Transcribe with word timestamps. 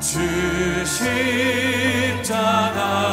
주 0.00 0.18
십자가 2.16 3.09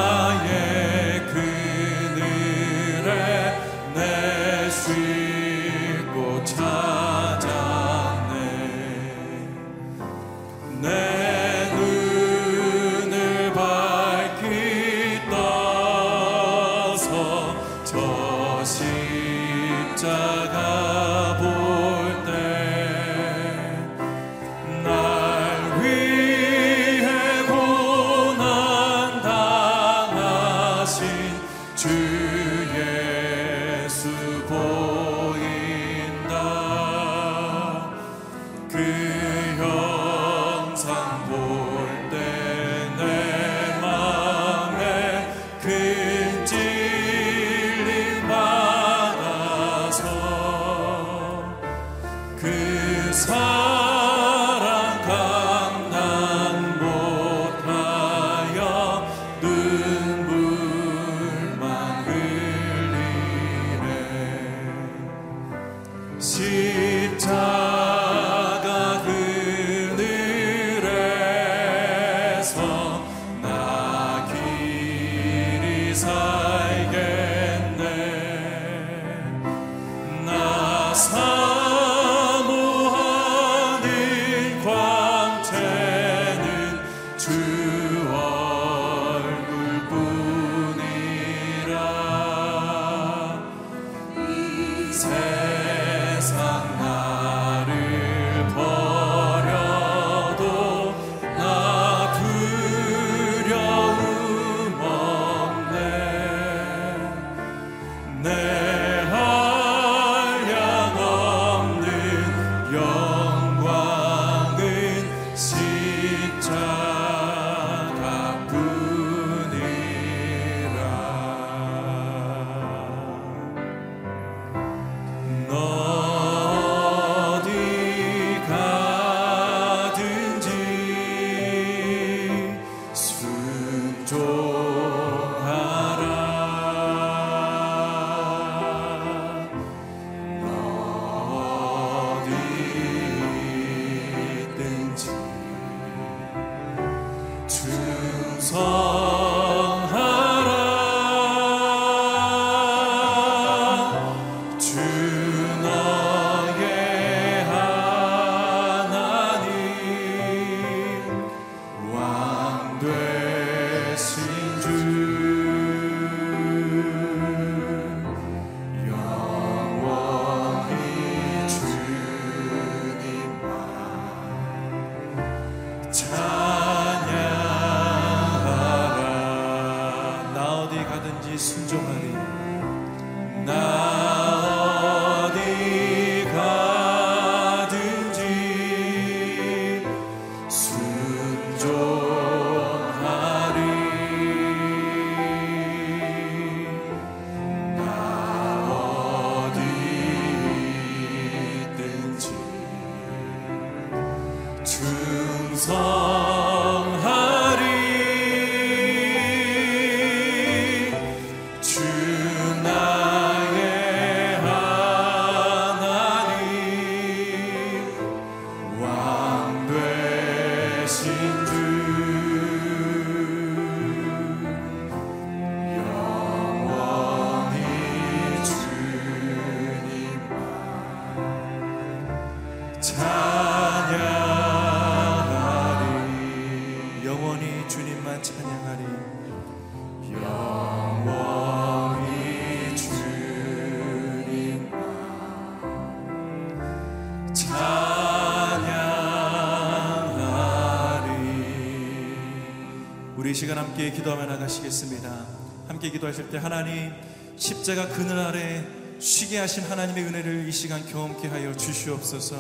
시간 253.37 253.59
함께 253.59 253.91
기도하며 253.91 254.25
나가시겠습니다 254.25 255.25
함께 255.67 255.91
기도하실 255.91 256.31
때 256.31 256.39
하나님 256.39 256.91
십자가 257.37 257.87
그늘 257.87 258.17
아래 258.17 258.65
쉬게 258.99 259.37
하신 259.37 259.63
하나님의 259.65 260.05
은혜를 260.05 260.49
이 260.49 260.51
시간 260.51 260.83
경험케 260.83 261.27
하여 261.27 261.55
주시옵소서. 261.55 262.35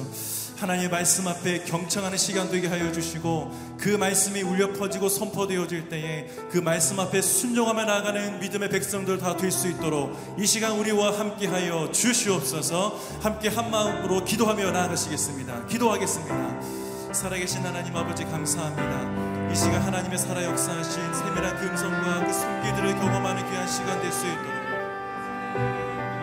하나님의 0.57 0.89
말씀 0.89 1.27
앞에 1.27 1.65
경청하는 1.65 2.17
시간 2.17 2.49
되게 2.49 2.67
하여 2.67 2.91
주시고 2.91 3.77
그 3.79 3.89
말씀이 3.89 4.41
울려 4.41 4.73
퍼지고 4.73 5.07
선포되어질 5.07 5.87
때에 5.89 6.25
그 6.49 6.57
말씀 6.57 6.99
앞에 6.99 7.21
순종하며 7.21 7.85
나아가는 7.85 8.39
믿음의 8.39 8.69
백성들 8.69 9.19
다 9.19 9.37
될 9.37 9.51
수 9.51 9.67
있도록 9.69 10.17
이 10.39 10.47
시간 10.47 10.71
우리와 10.79 11.19
함께 11.19 11.45
하여 11.45 11.91
주시옵소서 11.91 12.99
함께 13.21 13.49
한 13.49 13.69
마음으로 13.69 14.25
기도하며 14.25 14.71
나아가시겠습니다. 14.71 15.67
기도하겠습니다. 15.67 17.13
살아계신 17.13 17.61
하나님 17.61 17.95
아버지 17.95 18.23
감사합니다. 18.25 19.26
이 19.51 19.55
시간 19.55 19.81
하나님의 19.81 20.17
살아 20.17 20.43
역사하신 20.43 21.13
세밀한 21.13 21.55
금성과 21.57 22.25
그 22.25 22.33
손길들을 22.33 22.95
경험하는 22.95 23.49
귀한 23.49 23.67
시간 23.67 23.99
될 24.01 24.11
수 24.11 24.25
있도록. 24.27 24.57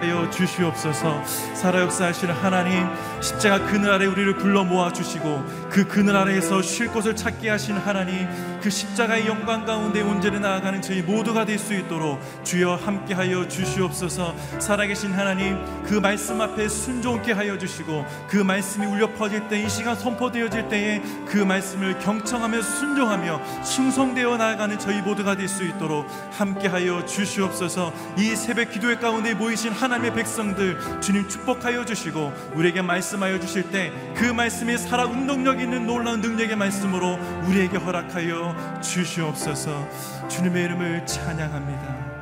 하여 0.01 0.29
주시옵소서. 0.29 1.25
살아 1.55 1.81
역사하시는 1.81 2.35
하나님 2.35 2.87
십자가 3.23 3.65
그늘 3.65 3.91
아래 3.91 4.05
우리를 4.05 4.37
불러 4.37 4.63
모아 4.63 4.93
주시고 4.93 5.45
그 5.71 5.87
그늘 5.89 6.15
아래에서 6.15 6.61
쉴 6.61 6.89
곳을 6.89 7.17
찾게 7.17 7.49
하신 7.49 7.77
하나님 7.79 8.29
그 8.65 8.71
십자가의 8.71 9.27
영광 9.27 9.67
가운데 9.67 10.01
온전히 10.01 10.41
나아가는 10.41 10.81
저희 10.81 11.03
모두가 11.03 11.45
될 11.45 11.59
수 11.59 11.75
있도록 11.75 12.19
주여 12.45 12.77
함께하여 12.77 13.47
주시옵소서. 13.47 14.35
살아계신 14.59 15.13
하나님 15.13 15.59
그 15.85 15.95
말씀 15.95 16.41
앞에 16.41 16.67
순종케 16.69 17.33
하여 17.33 17.59
주시고 17.59 18.07
그 18.29 18.39
말씀이 18.39 18.87
울려 18.87 19.13
퍼질 19.13 19.49
때 19.49 19.63
이 19.63 19.69
시간 19.69 19.95
선포되어질 19.95 20.69
때에 20.69 21.03
그 21.27 21.39
말씀을 21.39 21.99
경청하며 21.99 22.63
순종하며 22.63 23.63
충성되어 23.63 24.37
나아가는 24.39 24.79
저희 24.79 25.03
모두가 25.03 25.37
될 25.37 25.47
수 25.47 25.63
있도록 25.63 26.07
함께하여 26.33 27.05
주시옵소서. 27.05 27.93
이 28.17 28.35
새벽 28.35 28.71
기도회 28.71 28.97
가운데 28.97 29.35
모이신 29.35 29.73
하나님의 29.73 30.15
백성들 30.15 31.01
주님 31.03 31.29
축복하여 31.29 31.85
주시고 31.85 32.33
우리에게 32.55 32.81
말씀하여 32.81 33.39
주실 33.41 33.71
때 33.71 33.93
그 34.17 34.25
말씀이 34.25 34.79
살아 34.79 35.05
운동력 35.05 35.61
있는 35.61 35.87
놀라운 35.87 36.21
능력의 36.21 36.57
말씀으로 36.57 37.19
우리에게 37.47 37.77
허락하여 37.77 38.54
주시옵소서 38.83 39.89
주님의 40.29 40.65
이름을 40.65 41.07
찬양합니다. 41.07 42.15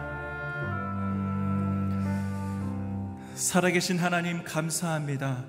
살아계신 3.34 3.98
하나님 3.98 4.44
감사합니다. 4.44 5.44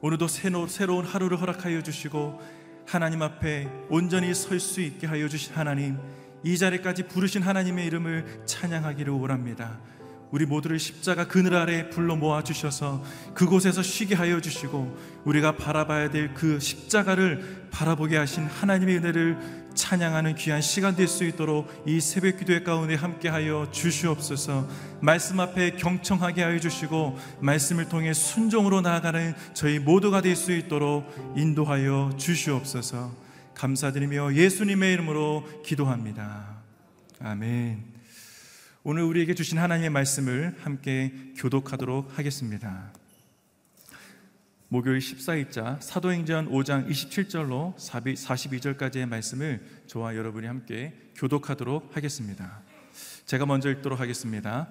오늘도 0.00 0.28
새로운 0.28 1.04
하루를 1.04 1.40
허락하여 1.40 1.82
주시고 1.82 2.40
하나님 2.86 3.22
앞에 3.22 3.68
온전히 3.88 4.34
설 4.34 4.58
수 4.58 4.80
있게 4.80 5.06
하여 5.06 5.28
주신 5.28 5.54
하나님 5.54 5.98
이 6.42 6.58
자리까지 6.58 7.04
부르신 7.08 7.42
하나님의 7.42 7.86
이름을 7.86 8.42
찬양하기를 8.46 9.12
원합니다. 9.12 9.78
우리 10.32 10.46
모두를 10.46 10.78
십자가 10.78 11.28
그늘 11.28 11.54
아래 11.54 11.90
불러 11.90 12.16
모아 12.16 12.42
주셔서 12.42 13.04
그곳에서 13.34 13.82
쉬게 13.82 14.14
하여 14.14 14.40
주시고 14.40 14.96
우리가 15.24 15.56
바라봐야 15.56 16.10
될 16.10 16.32
그 16.34 16.58
십자가를 16.58 17.68
바라보게 17.70 18.16
하신 18.16 18.44
하나님의 18.44 18.96
은혜를 18.96 19.61
찬양하는 19.74 20.34
귀한 20.36 20.60
시간 20.60 20.96
될 20.96 21.08
수 21.08 21.24
있도록 21.24 21.68
이 21.86 22.00
새벽 22.00 22.38
기도회 22.38 22.62
가운데 22.62 22.94
함께하여 22.94 23.70
주시옵소서 23.70 24.68
말씀 25.00 25.40
앞에 25.40 25.72
경청하게 25.72 26.42
하여 26.42 26.58
주시고 26.58 27.18
말씀을 27.40 27.88
통해 27.88 28.12
순종으로 28.12 28.80
나아가는 28.80 29.34
저희 29.54 29.78
모두가 29.78 30.20
될 30.20 30.36
수 30.36 30.52
있도록 30.52 31.06
인도하여 31.36 32.14
주시옵소서 32.16 33.12
감사드리며 33.54 34.34
예수님의 34.34 34.92
이름으로 34.94 35.62
기도합니다 35.64 36.62
아멘. 37.20 37.84
오늘 38.84 39.04
우리에게 39.04 39.34
주신 39.34 39.58
하나님의 39.58 39.90
말씀을 39.90 40.56
함께 40.60 41.12
교독하도록 41.36 42.18
하겠습니다. 42.18 43.01
목요일 44.72 45.00
14일자 45.00 45.78
사도행전 45.82 46.48
5장 46.48 46.88
27절로 46.88 47.76
42절까지의 47.76 49.04
말씀을 49.04 49.60
저와 49.86 50.16
여러분이 50.16 50.46
함께 50.46 50.94
교독하도록 51.14 51.94
하겠습니다. 51.94 52.62
제가 53.26 53.44
먼저 53.44 53.70
읽도록 53.70 54.00
하겠습니다. 54.00 54.70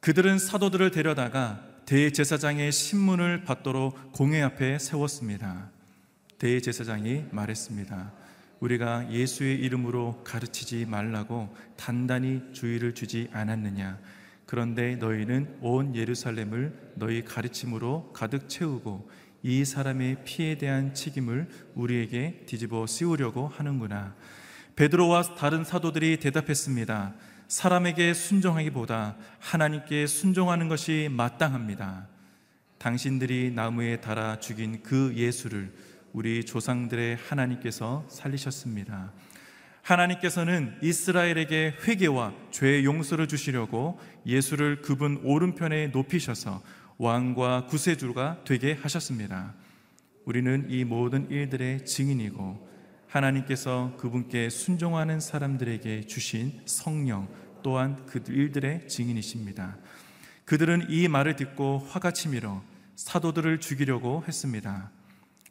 그들은 0.00 0.38
사도들을 0.38 0.92
데려다가 0.92 1.62
대제사장의 1.84 2.72
신문을 2.72 3.44
받도록 3.44 4.12
공회 4.12 4.40
앞에 4.40 4.78
세웠습니다. 4.78 5.68
대제사장이 6.38 7.26
말했습니다. 7.32 8.12
우리가 8.60 9.12
예수의 9.12 9.58
이름으로 9.58 10.22
가르치지 10.24 10.86
말라고 10.86 11.54
단단히 11.76 12.40
주의를 12.54 12.94
주지 12.94 13.28
않았느냐. 13.34 13.98
그런데 14.46 14.94
너희는 14.96 15.58
온 15.60 15.94
예루살렘을 15.96 16.92
너희 16.94 17.24
가르침으로 17.24 18.12
가득 18.12 18.48
채우고 18.48 19.10
이 19.42 19.64
사람의 19.64 20.24
피에 20.24 20.56
대한 20.56 20.94
책임을 20.94 21.48
우리에게 21.74 22.44
뒤집어 22.46 22.86
씌우려고 22.86 23.48
하는구나. 23.48 24.14
베드로와 24.76 25.34
다른 25.34 25.64
사도들이 25.64 26.18
대답했습니다. 26.20 27.14
사람에게 27.48 28.14
순종하기보다 28.14 29.16
하나님께 29.38 30.06
순종하는 30.06 30.68
것이 30.68 31.08
마땅합니다. 31.10 32.08
당신들이 32.78 33.52
나무에 33.54 34.00
달아 34.00 34.38
죽인 34.40 34.82
그 34.82 35.12
예수를 35.16 35.72
우리 36.12 36.44
조상들의 36.44 37.16
하나님께서 37.16 38.04
살리셨습니다. 38.08 39.12
하나님께서는 39.86 40.74
이스라엘에게 40.82 41.76
회개와 41.86 42.34
죄 42.50 42.82
용서를 42.82 43.28
주시려고 43.28 44.00
예수를 44.26 44.82
그분 44.82 45.20
오른편에 45.22 45.88
높이셔서 45.88 46.60
왕과 46.98 47.66
구세주가 47.66 48.42
되게 48.44 48.72
하셨습니다. 48.72 49.54
우리는 50.24 50.66
이 50.68 50.82
모든 50.82 51.30
일들의 51.30 51.84
증인이고 51.84 52.68
하나님께서 53.06 53.94
그분께 53.96 54.50
순종하는 54.50 55.20
사람들에게 55.20 56.06
주신 56.06 56.60
성령 56.64 57.28
또한 57.62 58.04
그 58.06 58.20
일들의 58.28 58.88
증인이십니다. 58.88 59.76
그들은 60.46 60.86
이 60.90 61.06
말을 61.06 61.36
듣고 61.36 61.78
화가 61.78 62.10
치밀어 62.10 62.60
사도들을 62.96 63.60
죽이려고 63.60 64.24
했습니다. 64.26 64.90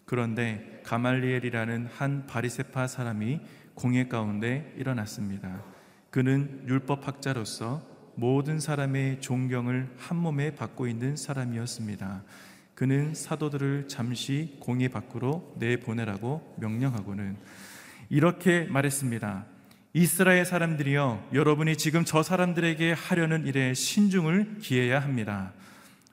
그런데 0.04 0.82
가말리엘이라는 0.84 1.88
한 1.88 2.28
바리세파 2.28 2.88
사람이 2.88 3.40
공회 3.76 4.08
가운데 4.08 4.74
일어났습니다. 4.78 5.62
그는 6.10 6.64
율법학자로서 6.68 7.84
모든 8.16 8.60
사람의 8.60 9.22
존경을 9.22 9.90
한 9.98 10.18
몸에 10.18 10.56
받고 10.56 10.88
있는 10.88 11.16
사람이었습니다. 11.16 12.24
그는 12.74 13.14
사도들을 13.14 13.88
잠시 13.88 14.58
공회 14.60 14.88
밖으로 14.88 15.54
내보내라고 15.60 16.56
명령하고는 16.58 17.38
이렇게 18.10 18.64
말했습니다. 18.66 19.46
이스라엘 19.94 20.44
사람들이여, 20.44 21.30
여러분이 21.34 21.78
지금 21.78 22.04
저 22.04 22.22
사람들에게 22.22 22.92
하려는 22.94 23.46
일에 23.46 23.74
신중을 23.74 24.58
기해야 24.60 25.00
합니다. 25.00 25.54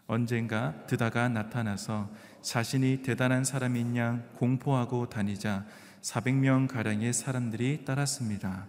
언젠가 0.06 0.74
드다가 0.86 1.28
나타나서 1.28 2.10
자신이 2.42 3.02
대단한 3.02 3.44
사람인 3.44 3.96
양 3.96 4.24
공포하고 4.34 5.08
다니자 5.08 5.64
400명 6.02 6.68
가량의 6.68 7.12
사람들이 7.12 7.84
따랐습니다. 7.84 8.66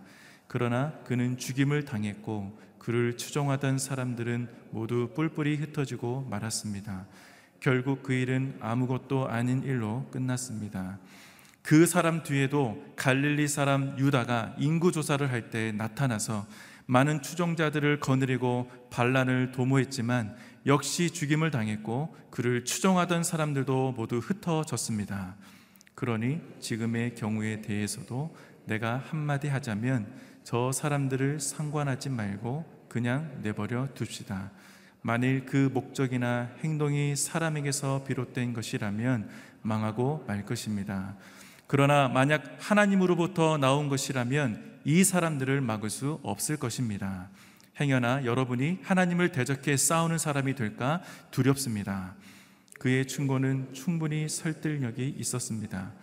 그러나 0.47 0.93
그는 1.05 1.37
죽임을 1.37 1.83
당했고 1.85 2.57
그를 2.77 3.17
추종하던 3.17 3.79
사람들은 3.79 4.49
모두 4.71 5.09
뿔뿔이 5.15 5.55
흩어지고 5.55 6.27
말았습니다. 6.29 7.07
결국 7.59 8.03
그 8.03 8.13
일은 8.13 8.57
아무것도 8.59 9.29
아닌 9.29 9.63
일로 9.63 10.05
끝났습니다. 10.11 10.99
그 11.61 11.85
사람 11.85 12.23
뒤에도 12.23 12.83
갈릴리 12.97 13.47
사람 13.47 13.97
유다가 13.97 14.53
인구 14.59 14.91
조사를 14.91 15.31
할 15.31 15.49
때 15.49 15.71
나타나서 15.71 16.45
많은 16.85 17.21
추종자들을 17.21 18.01
거느리고 18.01 18.69
반란을 18.89 19.53
도모했지만 19.53 20.35
역시 20.65 21.09
죽임을 21.09 21.51
당했고 21.51 22.15
그를 22.29 22.65
추종하던 22.65 23.23
사람들도 23.23 23.93
모두 23.93 24.17
흩어졌습니다. 24.17 25.37
그러니 25.95 26.41
지금의 26.59 27.15
경우에 27.15 27.61
대해서도 27.61 28.35
내가 28.65 28.97
한마디 28.97 29.47
하자면 29.47 30.11
저 30.43 30.71
사람들을 30.71 31.39
상관하지 31.39 32.09
말고 32.09 32.65
그냥 32.89 33.39
내버려 33.41 33.87
둡시다. 33.99 34.51
만일 35.01 35.45
그 35.45 35.69
목적이나 35.73 36.51
행동이 36.63 37.15
사람에게서 37.15 38.05
비롯된 38.05 38.53
것이라면 38.53 39.29
망하고 39.61 40.23
말 40.27 40.45
것입니다. 40.45 41.15
그러나 41.67 42.07
만약 42.07 42.57
하나님으로부터 42.59 43.57
나온 43.57 43.89
것이라면 43.89 44.79
이 44.85 45.03
사람들을 45.03 45.61
막을 45.61 45.89
수 45.89 46.19
없을 46.23 46.57
것입니다. 46.57 47.29
행여나 47.79 48.25
여러분이 48.25 48.79
하나님을 48.83 49.31
대적해 49.31 49.75
싸우는 49.77 50.17
사람이 50.17 50.55
될까 50.55 51.01
두렵습니다. 51.31 52.15
그의 52.83 53.07
충고는 53.07 53.69
충분히 53.71 54.27
설득력이 54.27 55.15
있었습니다. 55.17 55.93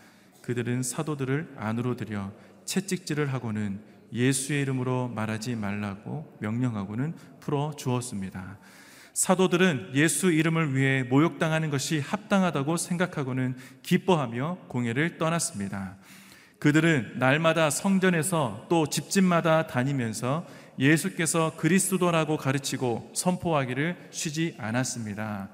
그들은 0.41 0.83
사도들을 0.83 1.53
안으로 1.59 1.95
들여 1.95 2.33
채찍질을 2.65 3.35
하고는 3.35 3.83
예수의 4.15 4.63
이름으로 4.63 5.09
말하지 5.09 5.57
말라고 5.57 6.39
명령하고는 6.41 7.15
풀어 7.39 7.75
주었습니다. 7.77 8.59
사도들은 9.13 9.91
예수 9.93 10.33
이름을 10.33 10.75
위해 10.75 11.03
모욕당하는 11.03 11.69
것이 11.69 12.01
합당하다고 12.01 12.79
생각하고는 12.79 13.57
기뻐하며 13.83 14.61
공회를 14.69 15.19
떠났습니다. 15.19 15.97
그들은 16.61 17.19
날마다 17.19 17.69
성전에서 17.69 18.69
또 18.71 18.87
집집마다 18.87 19.67
다니면서 19.67 20.47
예수께서 20.79 21.57
그리스도라고 21.59 22.39
가르치고 22.39 23.13
선포하기를 23.15 24.09
쉬지 24.13 24.55
않았습니다. 24.57 25.51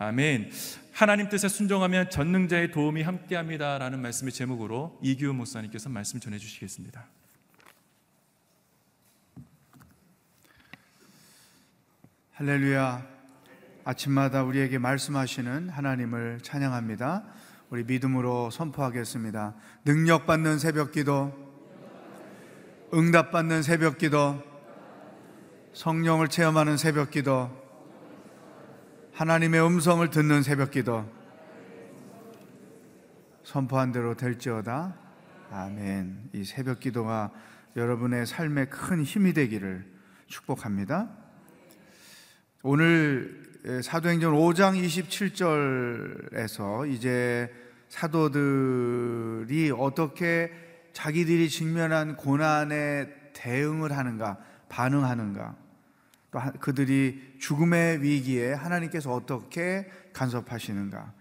아멘. 0.00 0.52
하나님 0.92 1.28
뜻에 1.28 1.48
순종하면 1.48 2.08
전능자의 2.08 2.70
도움이 2.70 3.02
함께합니다라는 3.02 4.00
말씀의 4.00 4.32
제목으로 4.32 4.96
이규 5.02 5.32
목사님께서 5.32 5.88
말씀 5.88 6.20
전해 6.20 6.38
주시겠습니다. 6.38 7.04
할렐루야. 12.34 13.04
아침마다 13.82 14.44
우리에게 14.44 14.78
말씀하시는 14.78 15.68
하나님을 15.68 16.42
찬양합니다. 16.42 17.24
우리 17.70 17.82
믿음으로 17.82 18.50
선포하겠습니다. 18.50 19.56
능력 19.84 20.26
받는 20.26 20.60
새벽 20.60 20.92
기도, 20.92 21.34
응답 22.94 23.32
받는 23.32 23.64
새벽 23.64 23.98
기도, 23.98 24.40
성령을 25.72 26.28
체험하는 26.28 26.76
새벽 26.76 27.10
기도, 27.10 27.50
하나님의 29.18 29.60
음성을 29.66 30.08
듣는 30.10 30.42
새벽 30.44 30.70
기도, 30.70 31.04
선포한 33.42 33.90
대로 33.90 34.14
될지어다. 34.14 34.94
아멘. 35.50 36.30
이 36.34 36.44
새벽 36.44 36.78
기도가 36.78 37.32
여러분의 37.74 38.26
삶에 38.26 38.66
큰 38.66 39.02
힘이 39.02 39.32
되기를 39.32 39.84
축복합니다. 40.28 41.08
오늘 42.62 43.42
사도행전 43.82 44.34
5장 44.34 44.80
27절에서 46.30 46.88
이제 46.88 47.52
사도들이 47.88 49.72
어떻게 49.76 50.52
자기들이 50.92 51.48
직면한 51.48 52.14
고난에 52.14 53.08
대응을 53.32 53.96
하는가, 53.96 54.38
반응하는가, 54.68 55.56
또 56.30 56.40
그들이 56.60 57.36
죽음의 57.38 58.02
위기에 58.02 58.52
하나님께서 58.52 59.12
어떻게 59.12 59.88
간섭하시는가, 60.12 61.12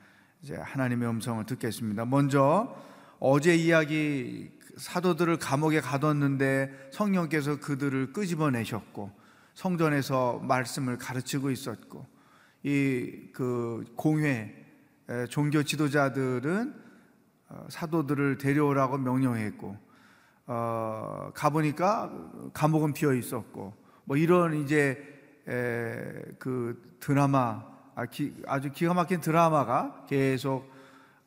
이제 0.41 0.55
하나님의 0.55 1.09
음성을 1.09 1.45
듣겠습니다. 1.45 2.05
먼저 2.05 2.75
어제 3.19 3.55
이야기 3.55 4.51
사도들을 4.77 5.37
감옥에 5.37 5.81
가뒀는데 5.81 6.89
성령께서 6.91 7.59
그들을 7.59 8.13
끄집어내셨고 8.13 9.11
성전에서 9.55 10.39
말씀을 10.39 10.97
가르치고 10.97 11.49
있었고 11.51 12.05
이 12.63 13.27
그 13.37 13.85
공회 13.95 14.65
종교 15.29 15.61
지도자들은 15.61 16.73
어, 17.49 17.67
사도들을 17.69 18.39
데려오라고 18.39 18.97
명령했고 18.97 19.77
어, 20.47 21.31
가보니까 21.35 22.11
감옥은 22.53 22.93
비어 22.93 23.13
있었고 23.13 23.75
뭐 24.07 24.15
이런 24.15 24.53
이제 24.53 24.97
에, 25.49 26.21
그 26.39 26.95
드라마 27.01 27.61
아, 27.93 28.05
기, 28.05 28.33
아주 28.47 28.71
기가 28.71 28.93
막힌 28.93 29.19
드라마가 29.19 30.05
계속 30.07 30.71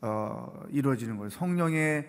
어, 0.00 0.64
이루어지는 0.70 1.18
거예요. 1.18 1.28
성령의 1.28 2.08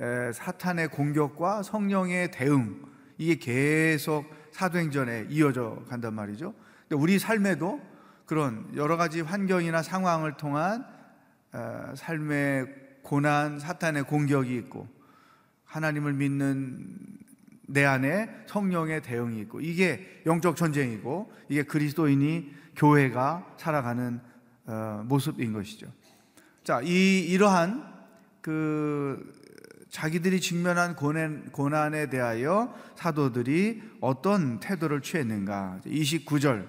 에, 0.00 0.32
사탄의 0.32 0.88
공격과 0.88 1.62
성령의 1.62 2.32
대응 2.32 2.82
이게 3.18 3.36
계속 3.36 4.24
사도행전에 4.50 5.26
이어져 5.28 5.80
간단 5.88 6.14
말이죠. 6.14 6.54
우리 6.90 7.20
삶에도 7.20 7.80
그런 8.26 8.68
여러 8.74 8.96
가지 8.96 9.20
환경이나 9.20 9.80
상황을 9.82 10.36
통한 10.36 10.84
어, 11.52 11.92
삶의 11.94 12.66
고난, 13.02 13.60
사탄의 13.60 14.04
공격이 14.04 14.56
있고 14.56 14.88
하나님을 15.66 16.14
믿는 16.14 17.19
내 17.72 17.84
안에 17.84 18.28
성령의 18.46 19.02
대응이 19.02 19.40
있고 19.42 19.60
이게 19.60 20.22
영적 20.26 20.56
전쟁이고 20.56 21.32
이게 21.48 21.62
그리스도인이 21.62 22.52
교회가 22.76 23.54
살아가는 23.56 24.20
어, 24.66 25.04
모습인 25.06 25.52
것이죠. 25.52 25.86
자, 26.64 26.80
이 26.82 27.20
이러한 27.20 27.88
그 28.40 29.32
자기들이 29.90 30.40
직면한 30.40 30.96
고난, 30.96 31.50
고난에 31.52 32.08
대하여 32.10 32.74
사도들이 32.96 33.82
어떤 34.00 34.60
태도를 34.60 35.00
취했는가? 35.00 35.80
29절 35.84 36.66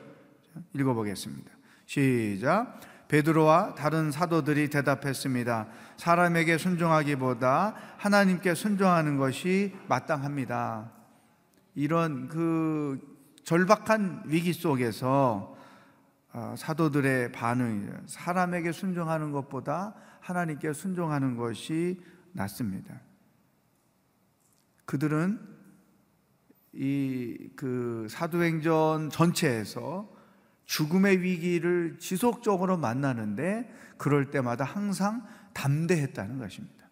읽어보겠습니다. 0.75 1.51
시작. 1.85 2.79
베드로와 3.11 3.75
다른 3.75 4.09
사도들이 4.09 4.69
대답했습니다. 4.69 5.67
사람에게 5.97 6.57
순종하기보다 6.57 7.75
하나님께 7.97 8.55
순종하는 8.55 9.17
것이 9.17 9.75
마땅합니다. 9.89 10.93
이런 11.75 12.29
그 12.29 12.97
절박한 13.43 14.23
위기 14.27 14.53
속에서 14.53 15.57
어, 16.31 16.55
사도들의 16.57 17.33
반응, 17.33 18.01
사람에게 18.05 18.71
순종하는 18.71 19.33
것보다 19.33 19.93
하나님께 20.21 20.71
순종하는 20.71 21.35
것이 21.35 22.01
낫습니다. 22.31 23.01
그들은 24.85 25.37
이 26.73 27.49
그 27.57 28.07
사도행전 28.09 29.09
전체에서 29.09 30.09
죽음의 30.71 31.21
위기를 31.21 31.97
지속적으로 31.99 32.77
만나는데 32.77 33.69
그럴 33.97 34.31
때마다 34.31 34.63
항상 34.63 35.27
담대했다는 35.53 36.39
것입니다. 36.39 36.87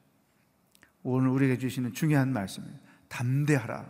오늘 1.02 1.30
우리에게 1.30 1.58
주시는 1.58 1.94
중요한 1.94 2.34
말씀입니다. 2.34 2.78
담대하라. 3.08 3.86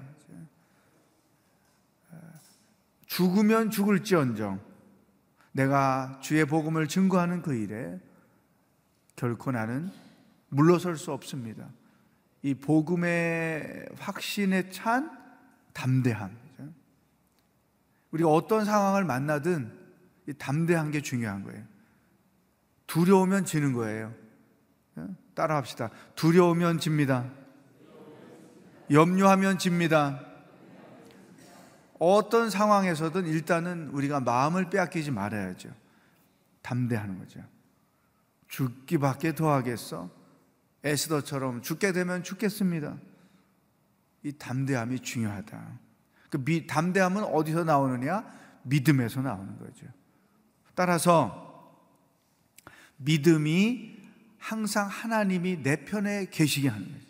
죽으면 3.07 3.71
죽을지언정 3.71 4.61
내가 5.53 6.19
주의 6.21 6.45
복음을 6.45 6.87
증거하는 6.87 7.41
그 7.41 7.55
일에 7.55 7.99
결코 9.15 9.51
나는 9.51 9.89
물러설 10.49 10.97
수 10.97 11.11
없습니다. 11.11 11.67
이 12.43 12.53
복음의 12.53 13.87
확신에 13.97 14.69
찬 14.69 15.09
담대함. 15.73 16.37
우리가 18.11 18.29
어떤 18.29 18.65
상황을 18.65 19.03
만나든 19.03 19.78
담대한 20.37 20.91
게 20.91 21.01
중요한 21.01 21.43
거예요. 21.43 21.63
두려우면 22.87 23.45
지는 23.45 23.73
거예요. 23.73 24.13
따라합시다. 25.33 25.89
두려우면 26.15 26.79
집니다. 26.79 27.29
염려하면 28.91 29.57
집니다. 29.57 30.19
어떤 31.99 32.49
상황에서든 32.49 33.27
일단은 33.27 33.89
우리가 33.89 34.19
마음을 34.21 34.69
빼앗기지 34.69 35.11
말아야죠. 35.11 35.69
담대하는 36.61 37.19
거죠. 37.19 37.41
죽기밖에 38.47 39.35
더 39.35 39.51
하겠어? 39.51 40.09
에스더처럼 40.83 41.61
죽게 41.61 41.91
되면 41.91 42.23
죽겠습니다. 42.23 42.97
이 44.23 44.31
담대함이 44.33 45.01
중요하다. 45.01 45.79
그 46.29 46.43
미, 46.43 46.65
담대함은 46.65 47.23
어디서 47.23 47.63
나오느냐? 47.63 48.25
믿음에서 48.63 49.21
나오는 49.21 49.57
거죠. 49.57 49.85
따라서 50.79 51.75
믿음이 52.95 53.97
항상 54.37 54.87
하나님이 54.87 55.61
내 55.61 55.83
편에 55.83 56.27
계시게 56.29 56.69
하는 56.69 56.89
거죠. 56.93 57.05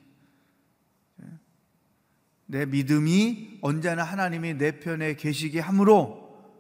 내 2.48 2.66
믿음이 2.66 3.60
언제나 3.62 4.04
하나님이 4.04 4.56
내 4.56 4.80
편에 4.80 5.14
계시게 5.14 5.60
함으로 5.60 6.52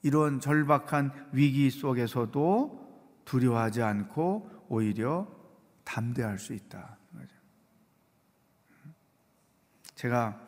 이런 0.00 0.40
절박한 0.40 1.28
위기 1.32 1.70
속에서도 1.70 3.20
두려워하지 3.26 3.82
않고 3.82 4.64
오히려 4.70 5.28
담대할 5.84 6.38
수 6.38 6.54
있다. 6.54 6.96
제가 9.94 10.40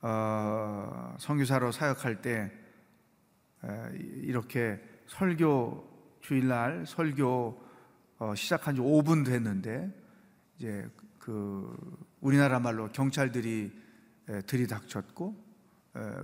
어, 0.00 1.14
성교사로 1.18 1.72
사역할 1.72 2.22
때 2.22 2.63
이렇게 4.22 4.80
설교 5.06 6.18
주일날 6.20 6.86
설교 6.86 7.62
어, 8.18 8.34
시작한 8.34 8.74
지 8.74 8.80
5분 8.80 9.24
됐는데 9.24 9.92
이제 10.56 10.88
그 11.18 11.76
우리나라 12.20 12.60
말로 12.60 12.88
경찰들이 12.92 13.72
들이닥쳤고 14.46 15.44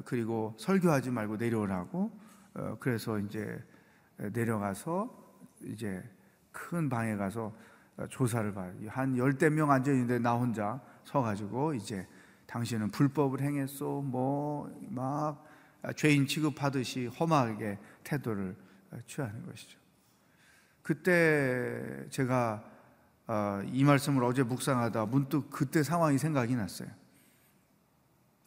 그리고 0.05 0.55
설교하지 0.59 1.11
말고 1.11 1.37
내려오라고 1.37 2.11
어, 2.55 2.77
그래서 2.81 3.19
이제 3.19 3.63
내려가서 4.17 5.09
이제 5.63 6.03
큰 6.51 6.89
방에 6.89 7.17
가서 7.17 7.55
조사를 8.09 8.53
봐요. 8.55 8.73
한 8.89 9.17
열대 9.17 9.51
명 9.51 9.71
앉아 9.71 9.91
있는데 9.93 10.19
나 10.19 10.35
혼자 10.35 10.81
서 11.05 11.21
가지고 11.21 11.75
이제 11.75 12.07
당신은 12.47 12.91
불법을 12.91 13.41
행했소. 13.41 14.03
뭐막 14.03 15.50
죄인 15.97 16.27
취급하듯이 16.27 17.07
험하게 17.07 17.79
태도를 18.05 18.57
취하는 19.07 19.45
것이죠. 19.47 19.79
그때 20.83 22.09
제가 22.11 22.65
어, 23.27 23.63
이 23.67 23.85
말씀을 23.85 24.25
어제 24.25 24.43
묵상하다 24.43 25.07
문득 25.07 25.51
그때 25.51 25.83
상황이 25.83 26.19
생각이 26.19 26.57
났어요. 26.57 26.89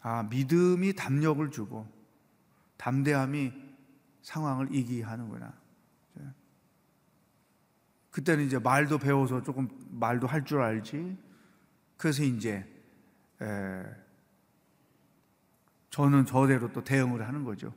아, 0.02 0.24
믿음이 0.24 0.94
담력을 0.94 1.50
주고 1.52 1.88
담대함이 2.78 3.54
상황을 4.22 4.76
이기게 4.76 5.04
하는구나. 5.04 5.64
그때는 8.14 8.46
이제 8.46 8.60
말도 8.60 9.00
배워서 9.00 9.42
조금 9.42 9.68
말도 9.90 10.28
할 10.28 10.46
줄 10.46 10.62
알지. 10.62 11.18
그래서 11.98 12.24
이제 12.24 12.64
에, 13.42 13.84
저는 15.94 16.26
저대로 16.26 16.72
또 16.74 16.84
대응을 16.84 17.28
하는 17.28 17.44
거죠. 17.44 17.72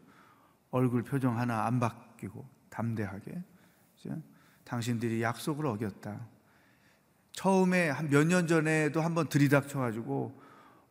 얼굴 0.70 1.02
표정 1.02 1.38
하나 1.38 1.66
안 1.66 1.78
바뀌고 1.78 2.46
담대하게. 2.70 3.42
당신들이 4.64 5.20
약속을 5.20 5.66
어겼다. 5.66 6.26
처음에 7.32 7.90
한 7.90 8.08
몇 8.08 8.24
년 8.26 8.46
전에도 8.46 9.02
한번 9.02 9.28
들이닥쳐가지고 9.28 10.40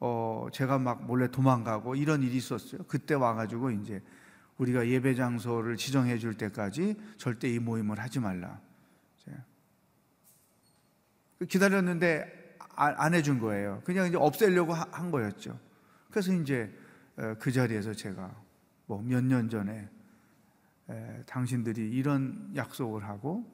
어 0.02 0.48
제가 0.54 0.78
막 0.78 1.04
몰래 1.08 1.28
도망가고 1.32 1.96
이런 1.96 2.22
일이 2.22 2.38
있었어요. 2.38 2.84
그때 2.88 3.16
와가지고 3.16 3.72
이제 3.72 4.04
우리가 4.60 4.88
예배 4.88 5.16
장소를 5.16 5.78
지정해 5.78 6.20
줄 6.20 6.36
때까지 6.36 6.96
절대 7.18 7.50
이 7.50 7.58
모임을 7.58 8.00
하지 8.00 8.20
말라. 8.20 8.62
기다렸는데 11.50 12.58
안 12.76 13.16
해준 13.16 13.40
거예요. 13.40 13.82
그냥 13.84 14.08
이제 14.08 14.16
없애려고 14.16 14.74
한 14.76 15.10
거였죠. 15.10 15.60
그래서 16.12 16.32
이제 16.32 16.72
어, 16.72 16.85
그 17.40 17.52
자리에서 17.52 17.94
제가 17.94 18.36
뭐 18.88 19.02
몇 19.02 19.24
년 19.24 19.50
전에 19.50 19.90
당신들이 21.26 21.92
이런 21.92 22.52
약속을 22.56 23.04
하고 23.06 23.50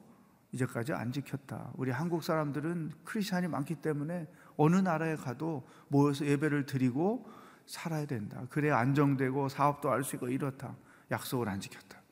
이제까지 0.52 0.92
안 0.92 1.12
지켰다. 1.12 1.72
우리 1.76 1.90
한국 1.90 2.22
사람들은 2.22 2.92
크리스천이 3.04 3.48
많기 3.48 3.76
때문에 3.76 4.28
어느 4.56 4.76
나라에 4.76 5.16
가도 5.16 5.66
모여서 5.88 6.26
예배를 6.26 6.66
드리고 6.66 7.26
살아야 7.64 8.04
된다. 8.06 8.46
그래야 8.50 8.76
안정되고 8.78 9.48
사업도 9.48 9.90
할 9.90 10.04
수 10.04 10.16
있고 10.16 10.28
이렇다. 10.28 10.76
약속을 11.10 11.48
안 11.48 11.58
지켰다. 11.60 12.02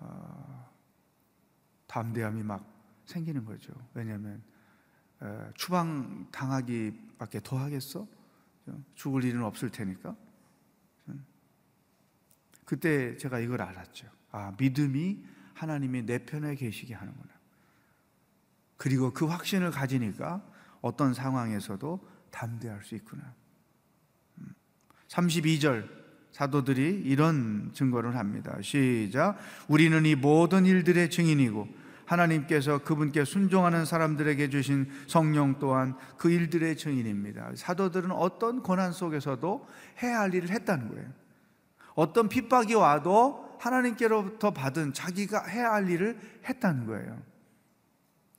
어, 0.00 0.70
담대함이 1.86 2.42
막 2.42 2.64
생기는 3.04 3.44
거죠. 3.44 3.72
왜냐하면 3.94 4.42
어, 5.20 5.48
추방 5.54 6.26
당하기밖에 6.32 7.40
더 7.44 7.58
하겠어? 7.58 8.06
죽을 8.94 9.24
일은 9.24 9.42
없을 9.42 9.70
테니까. 9.70 10.16
그때 12.64 13.16
제가 13.16 13.38
이걸 13.38 13.62
알았죠. 13.62 14.08
아, 14.32 14.52
믿음이 14.58 15.24
하나님이 15.54 16.02
내 16.02 16.18
편에 16.18 16.56
계시게 16.56 16.94
하는구나. 16.94 17.32
그리고 18.76 19.12
그 19.12 19.24
확신을 19.24 19.70
가지니까 19.70 20.44
어떤 20.82 21.14
상황에서도 21.14 22.06
담대할 22.30 22.82
수 22.82 22.94
있구나. 22.96 23.34
32절 25.08 25.84
음. 25.84 26.06
사도들이 26.32 27.02
이런 27.04 27.70
증거를 27.72 28.16
합니다. 28.16 28.58
시작. 28.60 29.38
우리는 29.68 30.04
이 30.04 30.14
모든 30.14 30.66
일들의 30.66 31.08
증인이고 31.08 31.66
하나님께서 32.06 32.78
그분께 32.78 33.24
순종하는 33.24 33.84
사람들에게 33.84 34.48
주신 34.48 34.88
성령 35.06 35.58
또한 35.58 35.96
그 36.16 36.30
일들의 36.30 36.76
증인입니다. 36.76 37.50
사도들은 37.54 38.12
어떤 38.12 38.62
고난 38.62 38.92
속에서도 38.92 39.66
해야 40.02 40.20
할 40.20 40.32
일을 40.32 40.50
했다는 40.50 40.88
거예요. 40.88 41.08
어떤 41.94 42.28
핍박이 42.28 42.74
와도 42.74 43.56
하나님께로부터 43.58 44.52
받은 44.52 44.92
자기가 44.92 45.46
해야 45.46 45.72
할 45.72 45.88
일을 45.88 46.18
했다는 46.48 46.86
거예요. 46.86 47.18